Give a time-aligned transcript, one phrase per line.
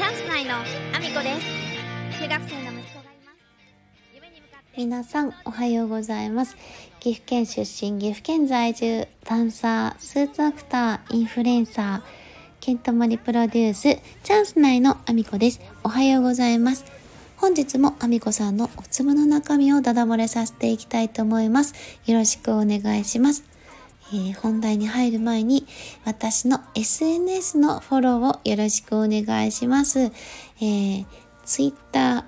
[0.00, 2.22] チャンス内のアミコです。
[2.22, 3.38] 中学生の息子がいます。
[4.14, 4.80] 夢に向かって。
[4.80, 6.56] 皆さんおはようございます
[7.00, 12.02] 岐阜県出身岐阜県在住ダンサースーツアクターインフルエンサー
[12.60, 15.60] ケントマリプロデュースチャンス内のアミコです。
[15.84, 16.86] おはようございます。
[17.36, 21.74] 本日もアミコさんのお粒の中身をダダ漏れさせていきたいと思います。
[22.06, 23.49] よろしくお願いします。
[24.12, 25.66] えー本題に入る前に
[26.04, 30.00] 私の SNS のフォローをよろしくお願いします。
[30.00, 31.06] えー、
[31.44, 32.24] Twitter、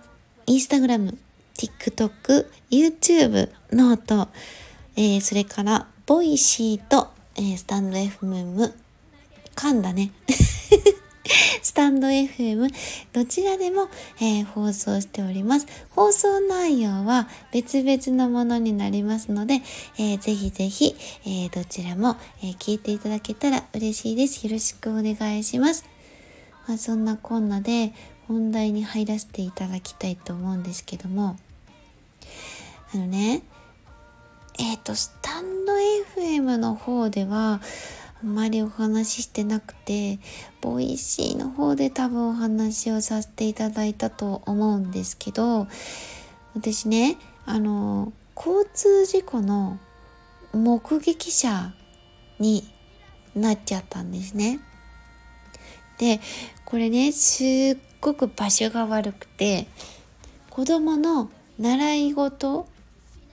[0.47, 1.17] Instagram、
[1.55, 4.29] TikTok、 YouTube、note、
[4.97, 8.73] えーそれから、Voicy と、えースタンド FM、
[9.57, 10.13] 噛んだね。
[11.63, 12.73] スタンド FM
[13.13, 13.89] どちらでも、
[14.21, 15.67] えー放送しております。
[15.91, 19.63] 放送内容は別々のものになりますので、
[19.99, 24.45] えーぜひぜひ、えーどちらも、えー聞いていただけたら嬉しいです。
[24.47, 25.85] よろしくお願いします。
[26.69, 27.93] まあ、そんなこんなで
[28.29, 31.37] 本題に入らせていただきたいと思うんですけども、
[32.95, 33.43] あのね、
[34.59, 35.73] えっ、と、スタンド
[36.17, 37.61] FM の方では、
[38.23, 40.21] あまりお話ししてなくて、
[40.61, 45.67] Voicy の方で多分お話をさせていただいたと思うんですけど、
[46.55, 49.79] 私ね、あの、交通事故の
[50.53, 51.73] 目撃者
[52.39, 52.65] に
[53.35, 54.61] なっちゃったんですね。
[55.99, 56.21] で、
[56.65, 59.67] これね、すっごく場所が悪くて、
[60.49, 61.29] 子供の
[61.59, 62.69] 習い事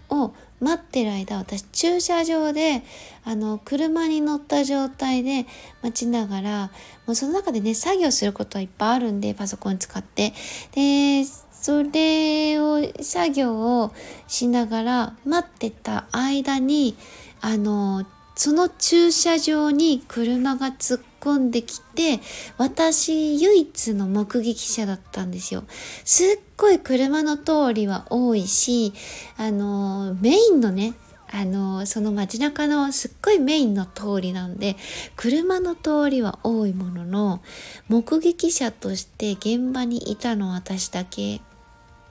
[0.10, 2.84] を待ってる間私駐車場で
[3.24, 5.46] あの車に乗った状態で
[5.82, 6.72] 待ちながら
[7.06, 10.34] もうその中でね作業することはいっぱいあるんでパソコン使って。
[10.74, 11.24] で
[11.60, 13.92] それを作業を
[14.28, 16.96] しながら待ってた間に
[17.42, 22.20] あのその駐車場に車が突っ込んできて
[22.58, 25.64] 私唯一の目撃者だったんですよ。
[26.06, 28.94] すっごい車の通りは多いし
[29.38, 30.94] あのメインのね
[31.32, 34.76] あのその街中のすっごいメインの通りなんで
[35.16, 37.42] 車の通りは多いものの
[37.88, 41.42] 目撃者として現場にいたのは私だけ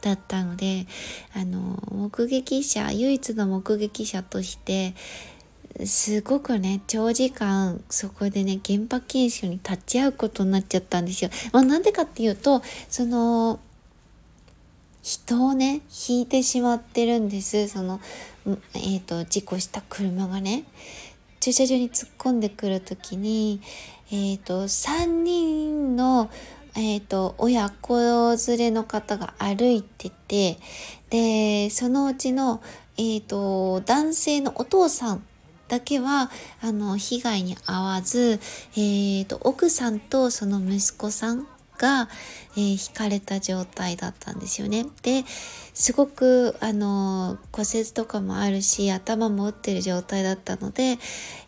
[0.01, 0.87] だったので
[1.35, 4.95] あの目撃者唯一の目撃者として
[5.85, 11.31] すごくね長時間そこでね現場検証に立ち会うことになっちゃったんですよ。
[11.53, 13.61] まあ、なんでかっていうとその
[15.03, 18.01] 人をね引いてしまってるんですその、
[18.75, 20.65] えー、と事故した車がね
[21.41, 23.61] 駐車場に突っ込んでくる時に、
[24.11, 26.31] えー、と3人の、
[26.77, 27.97] えー、と親子
[28.49, 30.59] 連れの方が歩いてて
[31.11, 32.61] でそのうちの、
[32.99, 35.23] えー、と男性のお父さん
[35.69, 36.31] だけは
[36.63, 38.41] あの被害に遭わず、
[38.73, 41.47] えー、と奥さんとその息子さん
[41.79, 42.09] が、
[42.57, 44.87] えー、引かれた状態だったんですよね。
[45.03, 45.25] で
[45.73, 50.99] すごくあの骨折とかもあるし頭も打ってる状態だったので、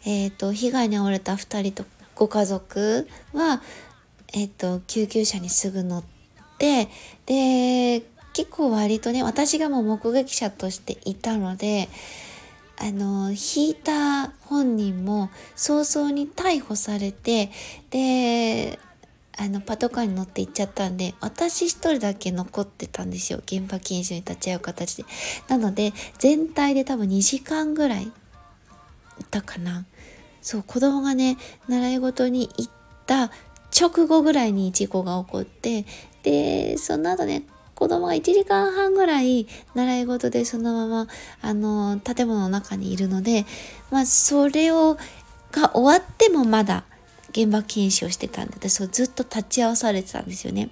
[0.07, 3.61] えー、と被害に遭われた2人とご家族は、
[4.33, 6.05] えー、と救急車にすぐ乗っ
[6.59, 6.89] て
[7.27, 8.03] で
[8.33, 11.89] 結構割とね私がもう目撃者としていたので
[12.83, 17.51] あの引いた本人も早々に逮捕されて
[17.91, 18.79] で
[19.39, 23.41] あのパトカーに乗って行っちゃったんで私一人だけ残ってたんですよ。
[23.45, 25.05] 現場検証に立ち会う形で。
[25.49, 28.13] なので全体で多分2時間ぐらいい
[29.31, 29.85] たかな。
[30.41, 31.37] そう子供がね
[31.69, 32.73] 習い事に行っ
[33.07, 33.31] た
[33.79, 35.85] 直後ぐらいに事故が起こって
[36.23, 37.45] でその後ね
[37.81, 41.07] 子供が1時間半ぐらい習い事でそのまま
[41.41, 43.47] あの建物の中にいるので
[43.91, 44.99] まあそれを
[45.51, 46.85] が終わってもまだ
[47.31, 50.69] 現場検証してたんで私はずっと立ち会わされてたんですよね。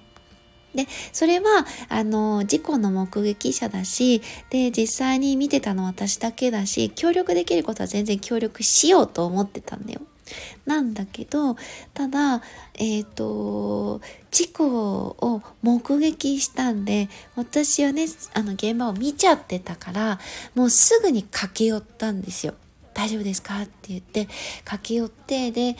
[0.75, 4.21] でそれはあの事故の目撃者だし
[4.51, 10.01] で実際に見てたのは私だけだし協力できることは全然協力しようと思ってたんだよ。
[10.65, 11.55] なんだけど
[11.93, 12.41] ただ
[12.75, 14.01] えっ、と
[14.31, 20.19] 事故を目撃したんで私はねあの現場を見ちゃってたから
[20.55, 22.53] もうすぐに駆け寄ったんですよ。
[22.93, 23.61] 大丈夫ですか？
[23.61, 24.27] って言って
[24.65, 25.77] 駆け寄ってで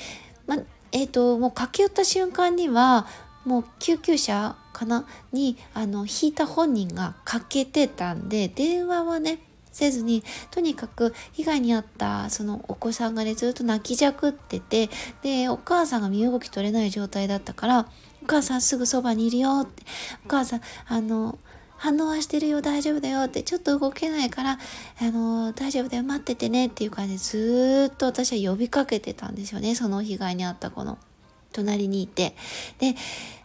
[0.47, 0.57] ま
[0.91, 3.06] えー、ともう駆け寄った瞬間には
[3.45, 5.06] もう救急車かな？
[5.31, 9.39] にあの引いた本人がかけてたんで電話はね
[9.71, 14.89] せずにとにかく被害に遭ったそのお子さんがねずっと泣きじゃくってて
[15.21, 17.88] でお母さんが身動き取れない状態だったから
[18.24, 19.83] 「お母さんすぐそばにいるよ」って
[20.25, 21.38] 「お母さんあの
[21.77, 24.60] 反応はしてるよ大丈夫だよってちょっと動けないから
[25.00, 30.98] あの大丈夫だよ待っててねっていう感じでずっと私は呼びかけてたんですよねその被害に遭った子の。
[31.51, 32.36] 隣にいて
[32.80, 32.95] で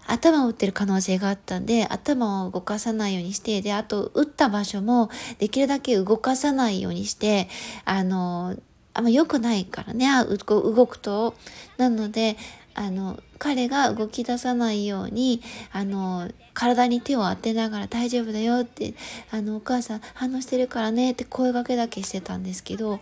[0.07, 7.49] 頭を打ってる可能性があったんで頭を動かさないようにしてであと打った場所もできるだけ動かさないようにして
[7.85, 8.57] あの
[8.93, 10.09] あんま良くないからね
[10.47, 11.35] 動くと
[11.79, 12.37] なので
[12.75, 15.43] あの彼が動き出さないように
[15.73, 18.95] あの体に手を当てながら大丈夫だよって
[19.31, 23.01] あのお母さん反応してるからねって声がけだけしてたんですけど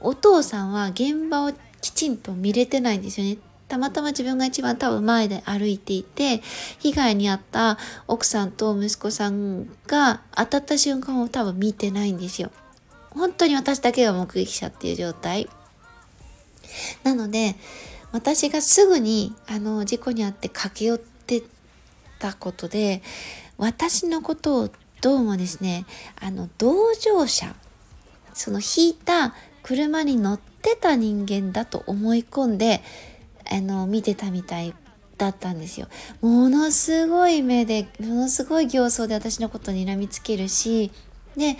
[0.00, 3.38] お父さんは現場をきちんと見れてないんですよね。
[3.68, 6.40] たまたま自分が一番多分前で歩いていて、
[6.78, 12.50] 被害に遭った奥さんと息子さんが当たった瞬間を多分見てないんですよ。
[13.10, 15.48] 本当に私だけが目撃者っていう状態。
[17.04, 17.56] なので、
[18.10, 21.42] 私がすぐにあの事故に遭って駆け寄って
[22.18, 23.02] たことで、
[23.58, 24.70] 私のことを
[25.02, 25.84] どうもですね、
[26.20, 27.54] あの同乗者、
[28.32, 32.82] その引いた車に乗ってた人間だと思い込んで
[33.50, 34.74] あの見てたみたい
[35.16, 35.88] だったんですよ。
[36.20, 40.90] ものすごい目でものすごい形相で私のことに睨みつけるし
[41.36, 41.56] で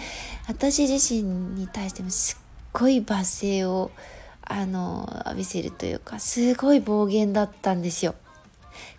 [0.47, 3.91] 私自身に対してもすっごい罵声を
[4.43, 8.15] あの浴びせるというかすごい暴言だったんですよ。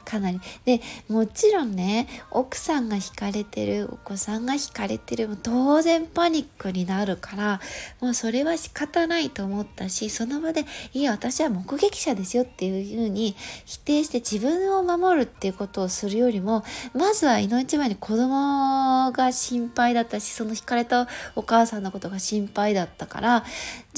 [0.10, 0.42] かなり。
[0.66, 7.62] で、もちろんね、奥さんが惹かれてる、お子さんが惹かれてる、当然パニックになるから、
[8.02, 13.36] もうそれは仕方ないと思ったし、その場で、いや、私は目撃者ですよっていうふうに
[13.66, 16.64] 否定して自分を守るっていうことをするよりも、
[16.94, 23.46] まずは命前に子供が心配だったし、その惹かれたお母さんのことが心配だったから、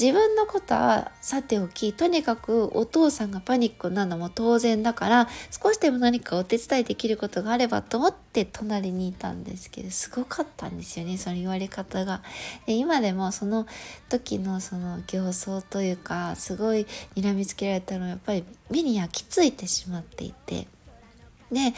[0.00, 12.22] 自分のことはさておき、とにかくお父さんがパニックなのも当然だから、少しでも何かお手伝いできることがあればと思って隣にいたんですけどすごかったんですよねその言われ方が。
[12.66, 13.66] で今でもその
[14.08, 20.66] 時のその形相というかすごい睨みつけられたのはやっぱり目に焼き付いてしまっていて。
[21.52, 21.74] で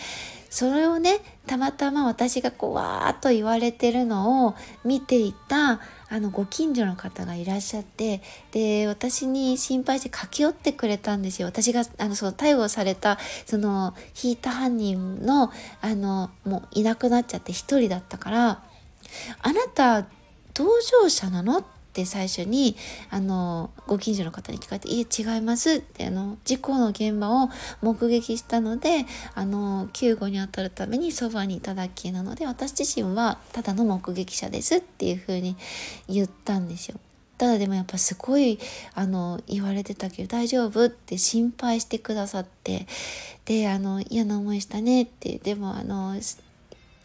[0.51, 1.19] それをね
[1.49, 4.55] たまたま私がこうわーっと言われてるのを
[4.85, 8.23] 見ていたあのご近所の方がいらっしゃって
[8.53, 15.51] で私に心配して駆け寄ってくれたんですよ私があのその逮捕されたその引いた犯人の
[15.81, 18.63] あのもういなくなっちゃって一人だったから
[19.43, 20.07] 「あなた
[20.55, 20.67] 同
[21.03, 22.77] 乗者なの?」って最初に
[23.09, 27.51] あのご近所の方に聞かれて「いえ違います」ってあの事故の現場を
[27.81, 35.57] 目撃したのであの救護に当たるためにそばにいただけなので私自身はただの目撃者ですっていうふうに
[36.09, 36.99] 言ったんですよ。
[37.37, 38.61] ただでもやっぱすごい
[38.95, 40.87] あの言われてたけど大丈夫？
[40.87, 42.87] って心配してくださって
[43.45, 46.15] であの嫌な思いしたねってでもあの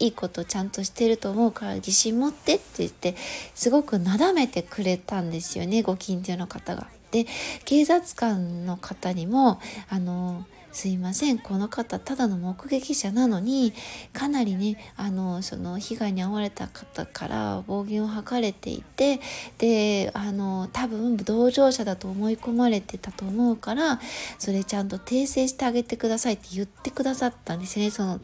[0.00, 3.14] いいことちゃんとしてると思うから自信持ってって言って
[3.54, 6.88] すごくなだめてくれたんですよねご近所の方が。
[7.10, 7.26] で
[7.64, 13.72] 警察官の方にもあのすいませんこの方ただの目撃者なのに
[14.12, 19.20] かなりねあのその被害に遭われた方から暴言を吐かれていて
[19.58, 24.00] であの多分同乗者だと思い込まれてたと思うから
[24.38, 28.20] それちゃんと訂正してあげてくださいって言ってくださったんですねその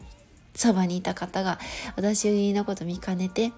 [0.57, 1.59] そばにいた方が
[1.95, 3.53] 私のこと見かねて。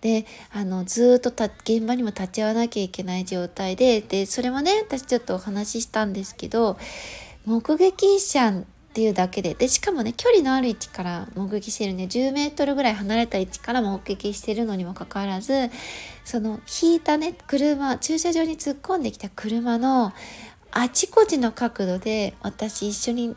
[0.00, 6.78] であのずっと現場にも立ち会わなきゃいけない状態ででそれもね私ちょっとお話ししたんですけど
[7.44, 15.70] 目撃者っていうだけででしかもね距離のある位置から目撃してるんで10メートルぐらい離れた位置から目撃してるのにもかかわらず
[16.24, 20.12] その引いたね車駐車場に突っ込んできた車の
[20.70, 23.36] あちこちの角度で私一緒に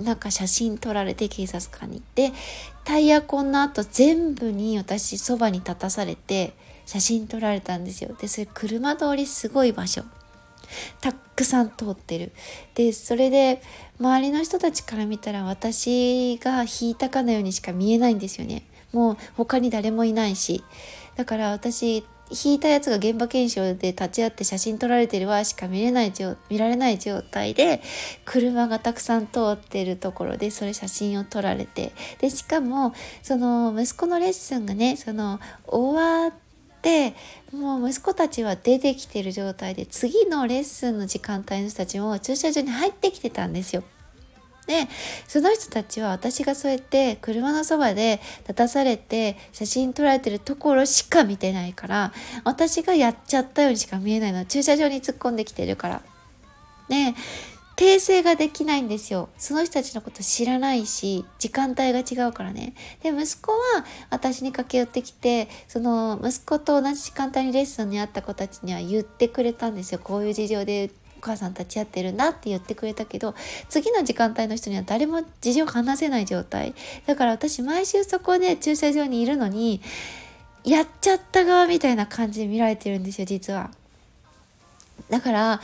[0.00, 2.32] なんか写真撮られて警察官に行って
[2.84, 6.54] タイヤ痕の後全部に私そばに立たされて
[6.86, 8.14] 写真撮られたんですよ。
[8.20, 10.02] でそれ車通りすごい場所。
[11.00, 12.32] たくさん通ってる。
[12.74, 13.62] でそれで
[14.00, 18.64] 周りの人たちから見たら私が引いたかのようにしか見えないんですよね。
[18.92, 20.64] もう他に誰もいないし。
[21.14, 22.04] だから私
[22.44, 26.12] 引いたやつが現場検証で立ち会って写真撮られてるわしか見れない
[26.48, 27.82] 見られない状態で
[28.24, 36.32] 車がたくさん通ってるところでそれ写真を撮られてでしかもその息子のレッスンがねその終わっ
[36.80, 37.14] て
[37.52, 43.84] もう息子たちは出てきてる状態で次のレッスンの時間帯の人たちも駐車場に入ってきてたんですよ。
[44.66, 44.88] で
[45.26, 52.12] その人たちは私がそうやって車のそばで立たされて写真撮られてるところしか見てないから
[52.44, 56.02] 私がやっちゃったようにしか見えないのは駐車場に突っ込んできてるから。
[56.88, 57.14] で
[57.76, 59.30] 訂正ができないんですよ。
[59.38, 62.74] その人たちのこと知らないし、時間帯が違うからね。
[63.02, 63.58] で、息子は
[64.10, 70.00] 私に駆け寄ってきて、その息子と同じ時間帯にレッスンにあった子たちには言ってくれたんですよ。
[70.02, 70.90] こういう事情で
[71.22, 73.34] 母さん立ち会ってるんだって言ってくれたけど
[73.68, 76.74] 次の時間帯の人には誰も事情を話せない状態。
[77.06, 79.80] だから私毎週そこで駐車場にいるのに
[80.64, 83.70] やっちゃった側みたいな感じで見られてるんですよ実は。
[85.08, 85.60] だから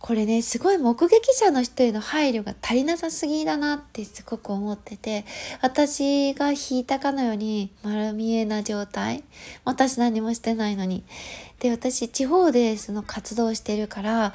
[0.00, 5.26] これねすごい目撃者の人への配慮が足りなさすぎだなってすごく思ってて
[5.60, 9.22] 私が引いたかのように丸見えな状態。
[9.64, 11.04] 私何もしてないのに。
[11.60, 14.32] で私地方でその活動してるから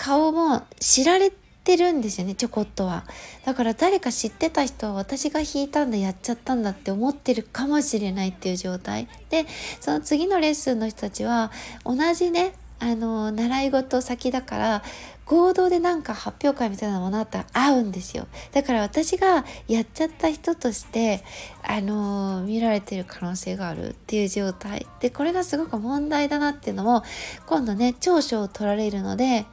[0.00, 1.30] 顔も知られ
[1.62, 3.04] てるんですよねちょこっとは。
[3.44, 9.08] だから誰か知ってた人は私が引いたんだやっちゃったんだって思ってるかもしれないっていう状態。
[9.28, 9.44] で
[9.78, 11.52] その次のレッスンの人たちは
[11.84, 14.82] 同じねあの習い事先だから
[15.26, 18.26] 合同でなんか発表会みたいなものあったら合うんですよ。
[18.52, 21.22] だから私がやっちゃった人として
[21.62, 24.86] あの見られてる可能性があるっていう状態。
[25.00, 27.04] でこれがすごく問題だなっていうのも
[27.44, 29.44] 今度ね長所を取られるので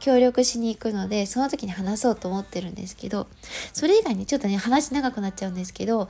[0.00, 3.28] 協力しに行くのでその時に話そうと思ってるんですけど
[3.72, 6.08] それ以外にちょっとね話長くなっちゃうんですけど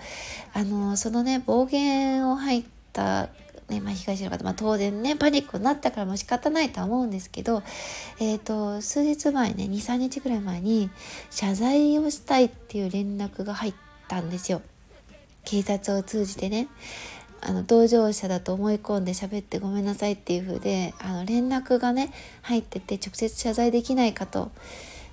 [0.54, 3.28] あのそのね暴言を入った
[3.70, 7.62] ねまあ、被害者の方、まあ、当然ねパニックになったからも仕方ないとは思うんですけど、
[8.18, 10.90] えーと、数日前ね23日ぐらい前に
[11.30, 13.74] 謝罪をしたいっていう連絡が入っ
[14.08, 14.60] たんですよ。
[15.44, 16.68] 警察を通じてね。
[17.42, 24.50] あの同乗者だと思い込んで喋ってごめんなさいっていう風であの連絡がね入ってて直接謝罪できないかと。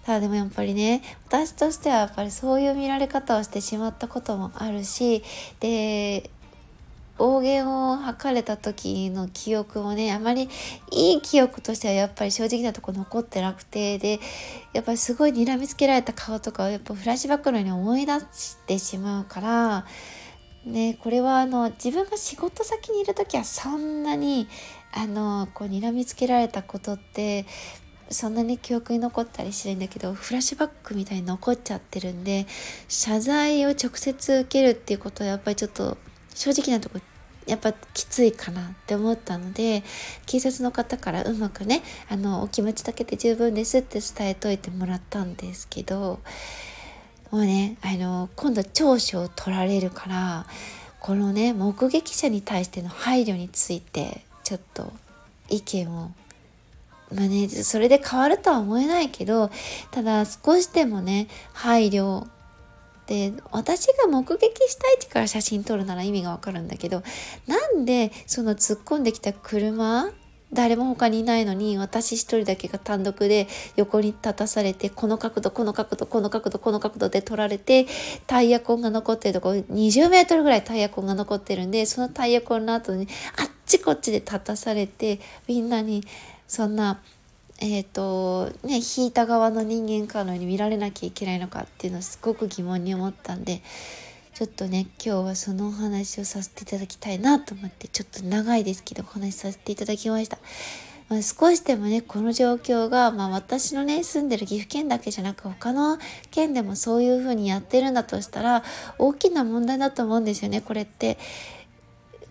[0.06, 5.22] ただでもやっぱりね私としてはやっぱりそういう見られ方をしてしまったこともあるし
[5.60, 6.30] で
[7.18, 10.50] 暴言を吐かれた時の記憶もねあまり
[10.92, 14.20] いい記憶としてはやっぱり正直なとこ残ってなくてで
[14.74, 19.86] やっぱりすごい睨みつけられた顔とかをやっぱフラッシュバックのように思い出してしまうから
[20.68, 24.48] ねこれはあの自分が仕事先にいる時はそんなに
[24.94, 27.46] あのこう睨みつけられたことって
[28.10, 32.48] そんなに記憶に残ったりしないんだけどフラッシュバックみたいに残っちゃってるんで
[32.88, 35.98] 謝罪を直接受けるっていうことはやっぱりちょっと
[36.34, 37.00] 正直なとこ
[37.48, 39.84] やっぱきついかなって思ったので
[40.26, 46.20] 警察の方からうまくねあのお気持ちだけで十分ですって伝えといてもらったんですけど
[47.32, 50.46] もうねあの今度長所を取られるから
[51.00, 54.92] このね目撃者に対しての配慮についてちょっと
[55.50, 56.12] 意見を
[57.14, 59.50] まあねそれで変わるとは思えないけど
[59.92, 62.28] ただ少しでもね配慮
[63.08, 67.04] で私が目撃した位置から写真撮るなら意味がわかるんだけど
[67.48, 70.10] なんでその突っ込んできた車
[70.54, 77.86] 誰も他にいないのに私一人だけが単独で横に立たされてこの角度この角度この角度この角度で撮られて
[78.28, 86.04] タイヤ痕が残ってるとこ20メートルぐらいタイヤ痕が残ってるんでそのタイヤ痕の後にあっちこっちで立たされてみんなに
[86.48, 87.02] そんな
[87.60, 93.62] えっ、ー、とね引いた側の人間かのように見られなきゃいけないのかっていうのをすごく疑問に思ったんで
[94.38, 100.38] ちょっとね今日はそのお話をさせていただきたいなと思ってちょっと長いですけどお話しさせていただきました。
[101.10, 105.98] まあ、少しでもねこの状況が、まあ、私のね住んでる岐阜県だけじゃなく他の
[106.30, 108.64] 県でもそういう風にやってるんだとしたら
[109.00, 111.18] 大きな問題だと思うんですよねこれって。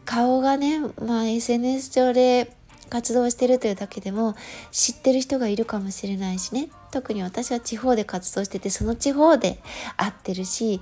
[0.04, 2.52] 顔がね、まあ、SNS 上で
[2.88, 4.36] 活動してるというだけでも
[4.70, 9.58] 知ってる人がいるかもしれないしね特に私は地方で活動しててその地方で
[9.96, 10.80] 会ってるし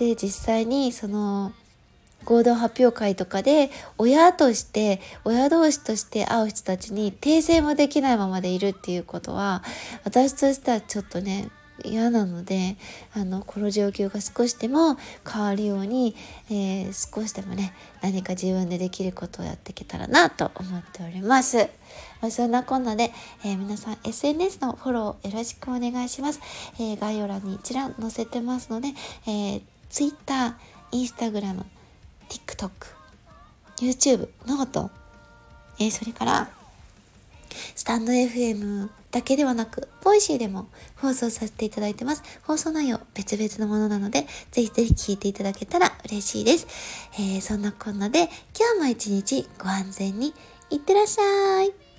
[0.00, 1.52] で実際にその
[2.24, 9.62] 合同発表会とかで親として親同士として会う人たちに訂正もできないままでいるっていうことは
[10.04, 11.50] 私としてはちょっとね
[11.84, 12.76] 嫌なので
[13.14, 14.96] あのこの状況が少しでも
[15.30, 16.14] 変わるように、
[16.50, 21.68] えー、少しでもね何か自分でできることをやっていけたらなと思っております。
[22.20, 23.12] まあ、そんなこんなで、
[23.44, 26.40] えー、皆さん SNS のフォローよろしくお願いします。
[26.78, 28.88] えー、概要欄に一覧載せてますので、
[29.26, 30.56] え、Twitter、
[30.92, 31.64] Instagram、
[32.28, 32.70] TikTok、
[33.80, 34.90] YouTube、ノート、
[35.78, 36.50] えー、それから
[37.74, 42.22] スタンド FM だけではなく、 Voicy でも放送させていただいてます。
[42.44, 46.66] 放送内容別々のものなので、ぜひぜひ聞いていただけたら嬉しいです。
[47.14, 50.32] えー、そんなこんなで、今日も一日ご安全に
[50.70, 51.89] いってらっしゃい。